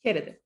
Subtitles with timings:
[0.00, 0.42] Χαίρετε.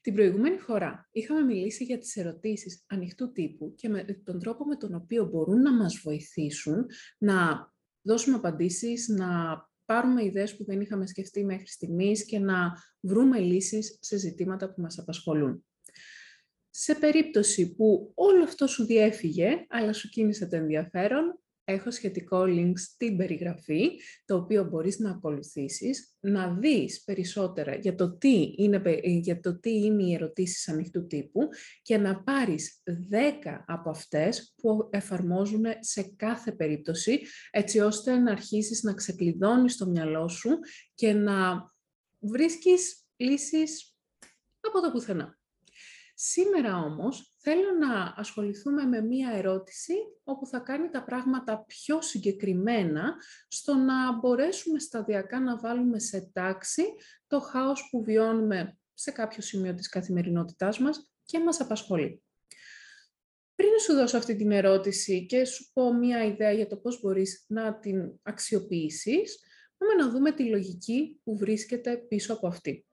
[0.00, 4.76] Την προηγούμενη φορά είχαμε μιλήσει για τις ερωτήσεις ανοιχτού τύπου και με τον τρόπο με
[4.76, 6.86] τον οποίο μπορούν να μας βοηθήσουν
[7.18, 7.68] να
[8.02, 13.98] δώσουμε απαντήσεις, να πάρουμε ιδέες που δεν είχαμε σκεφτεί μέχρι στιγμής και να βρούμε λύσεις
[14.00, 15.64] σε ζητήματα που μας απασχολούν.
[16.70, 21.40] Σε περίπτωση που όλο αυτό σου διέφυγε, αλλά σου κίνησε το ενδιαφέρον,
[21.70, 23.90] έχω σχετικό link στην περιγραφή,
[24.24, 29.84] το οποίο μπορείς να ακολουθήσεις, να δεις περισσότερα για το τι είναι, για το τι
[29.84, 31.40] είναι οι ερωτήσεις ανοιχτού τύπου
[31.82, 38.82] και να πάρεις 10 από αυτές που εφαρμόζουν σε κάθε περίπτωση, έτσι ώστε να αρχίσεις
[38.82, 40.58] να ξεκλειδώνεις το μυαλό σου
[40.94, 41.70] και να
[42.18, 43.96] βρίσκεις λύσεις
[44.60, 45.38] από το πουθενά.
[46.20, 53.16] Σήμερα όμως θέλω να ασχοληθούμε με μία ερώτηση όπου θα κάνει τα πράγματα πιο συγκεκριμένα
[53.48, 56.82] στο να μπορέσουμε σταδιακά να βάλουμε σε τάξη
[57.26, 62.22] το χάος που βιώνουμε σε κάποιο σημείο της καθημερινότητάς μας και μας απασχολεί.
[63.54, 67.44] Πριν σου δώσω αυτή την ερώτηση και σου πω μία ιδέα για το πώς μπορείς
[67.48, 69.38] να την αξιοποιήσεις,
[69.76, 72.86] πάμε να δούμε τη λογική που βρίσκεται πίσω από αυτή.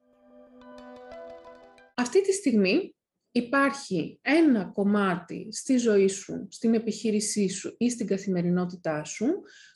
[1.94, 2.95] Αυτή τη στιγμή
[3.36, 9.26] υπάρχει ένα κομμάτι στη ζωή σου, στην επιχείρησή σου ή στην καθημερινότητά σου,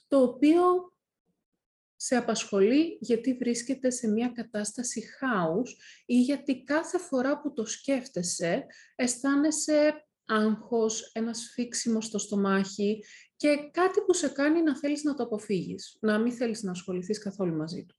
[0.09, 0.93] το οποίο
[1.97, 8.67] σε απασχολεί γιατί βρίσκεται σε μια κατάσταση χάους ή γιατί κάθε φορά που το σκέφτεσαι
[8.97, 13.05] αισθάνεσαι άγχος, ένας σφίξιμο στο στομάχι
[13.37, 17.19] και κάτι που σε κάνει να θέλεις να το αποφύγεις, να μην θέλεις να ασχοληθείς
[17.19, 17.97] καθόλου μαζί του.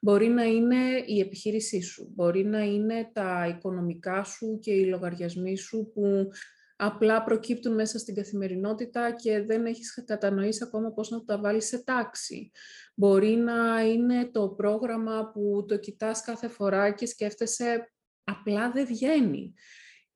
[0.00, 5.56] Μπορεί να είναι η επιχείρησή σου, μπορεί να είναι τα οικονομικά σου και οι λογαριασμοί
[5.56, 6.28] σου που
[6.76, 11.84] απλά προκύπτουν μέσα στην καθημερινότητα και δεν έχεις κατανοήσει ακόμα πώς να τα βάλεις σε
[11.84, 12.50] τάξη.
[12.94, 17.92] Μπορεί να είναι το πρόγραμμα που το κοιτάς κάθε φορά και σκέφτεσαι
[18.24, 19.54] απλά δεν βγαίνει.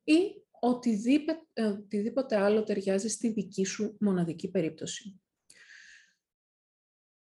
[0.05, 5.21] Ή οτιδήποτε, οτιδήποτε άλλο ταιριάζει στη δική σου μοναδική περίπτωση.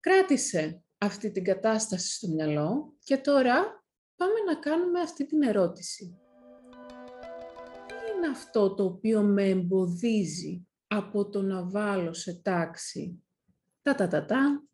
[0.00, 3.84] Κράτησε αυτή την κατάσταση στο μυαλό και τώρα
[4.16, 6.18] πάμε να κάνουμε αυτή την ερώτηση.
[7.86, 13.22] Τι είναι αυτό το οποίο με εμποδίζει από το να βάλω σε τάξη
[13.82, 14.66] τα τα τα τα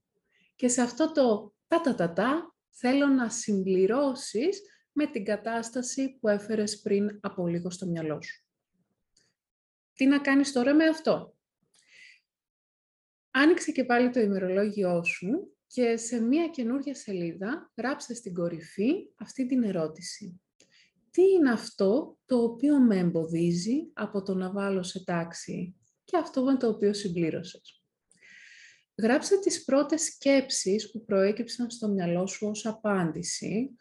[0.55, 4.61] και σε αυτό το τα τα τα τα θέλω να συμπληρώσεις
[4.93, 8.44] με την κατάσταση που έφερες πριν από λίγο στο μυαλό σου;
[9.95, 11.35] Τι να κάνεις τώρα με αυτό;
[13.37, 19.47] Άνοιξε και πάλι το ημερολόγιό σου και σε μία καινούργια σελίδα γράψε στην κορυφή αυτή
[19.47, 20.41] την ερώτηση.
[21.11, 26.45] Τι είναι αυτό το οποίο με εμποδίζει από το να βάλω σε τάξη και αυτό
[26.45, 27.83] με το οποίο συμπλήρωσες;
[29.03, 33.77] Γράψε τις πρώτες σκέψεις που προέκυψαν στο μυαλό σου ως απάντηση,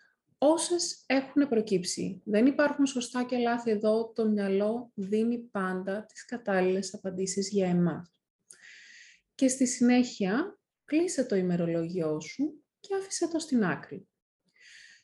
[0.45, 2.21] όσες έχουν προκύψει.
[2.25, 8.13] Δεν υπάρχουν σωστά και λάθη εδώ, το μυαλό δίνει πάντα τις κατάλληλες απαντήσεις για εμάς.
[9.35, 14.07] Και στη συνέχεια κλείσε το ημερολόγιό σου και άφησε το στην άκρη.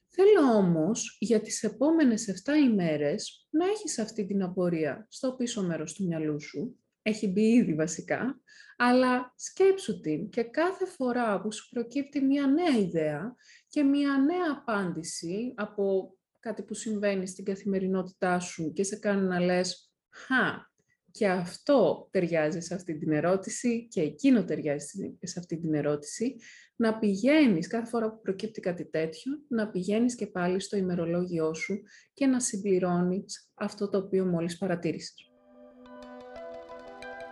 [0.08, 5.94] Θέλω όμως για τις επόμενες 7 ημέρες να έχεις αυτή την απορία στο πίσω μέρος
[5.94, 6.80] του μυαλού σου.
[7.10, 8.42] Έχει μπει ήδη βασικά,
[8.78, 13.36] αλλά σκέψου την και κάθε φορά που σου προκύπτει μια νέα ιδέα
[13.68, 19.40] και μια νέα απάντηση από κάτι που συμβαίνει στην καθημερινότητά σου και σε κάνει να
[19.40, 20.70] λες «Χα,
[21.12, 26.36] και αυτό ταιριάζει σε αυτή την ερώτηση και εκείνο ταιριάζει σε αυτή την ερώτηση,
[26.76, 31.82] να πηγαίνεις κάθε φορά που προκύπτει κάτι τέτοιο, να πηγαίνεις και πάλι στο ημερολόγιό σου
[32.14, 35.29] και να συμπληρώνεις αυτό το οποίο μόλις παρατήρησες.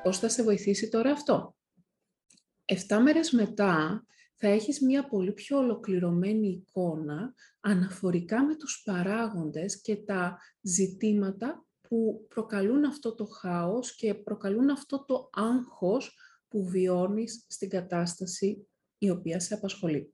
[0.07, 1.55] Πώς θα σε βοηθήσει τώρα αυτό.
[2.65, 9.95] Εφτά μέρες μετά θα έχεις μια πολύ πιο ολοκληρωμένη εικόνα αναφορικά με τους παράγοντες και
[9.95, 16.17] τα ζητήματα που προκαλούν αυτό το χάος και προκαλούν αυτό το άγχος
[16.47, 18.67] που βιώνεις στην κατάσταση
[18.97, 20.13] η οποία σε απασχολεί.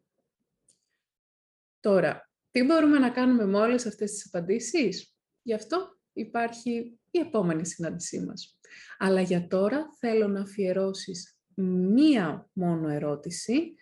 [1.80, 7.66] Τώρα, τι μπορούμε να κάνουμε με όλες αυτές τις απαντήσεις; Γι' αυτό υπάρχει η επόμενη
[7.66, 8.58] συνάντησή μας.
[8.98, 13.74] Αλλά για τώρα θέλω να αφιερώσεις μία μόνο ερώτηση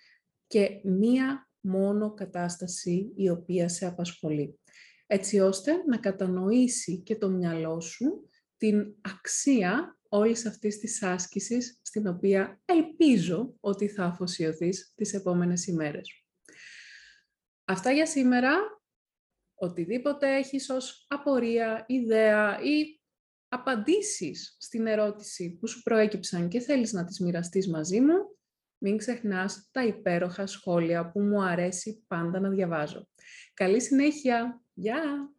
[0.48, 4.60] και μία μόνο κατάσταση η οποία σε απασχολεί
[5.12, 12.08] έτσι ώστε να κατανοήσει και το μυαλό σου την αξία όλης αυτής της άσκησης στην
[12.08, 16.26] οποία ελπίζω ότι θα αφοσιωθείς τις επόμενες ημέρες.
[17.66, 18.58] Αυτά για σήμερα.
[19.54, 23.01] Οτιδήποτε έχεις ως απορία, ιδέα ή
[23.54, 28.38] απαντήσεις στην ερώτηση που σου προέκυψαν και θέλεις να τις μοιραστείς μαζί μου,
[28.78, 33.08] μην ξεχνάς τα υπέροχα σχόλια που μου αρέσει πάντα να διαβάζω.
[33.54, 34.62] Καλή συνέχεια!
[34.74, 35.32] Γεια!